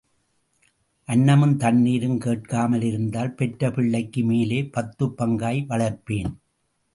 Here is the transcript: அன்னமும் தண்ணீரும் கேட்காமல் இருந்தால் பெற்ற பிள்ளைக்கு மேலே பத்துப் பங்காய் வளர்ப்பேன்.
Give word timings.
அன்னமும் 1.07 1.55
தண்ணீரும் 1.55 2.17
கேட்காமல் 2.17 2.81
இருந்தால் 2.81 3.35
பெற்ற 3.35 3.71
பிள்ளைக்கு 3.71 4.23
மேலே 4.23 4.63
பத்துப் 4.63 5.17
பங்காய் 5.17 5.65
வளர்ப்பேன். 5.69 6.33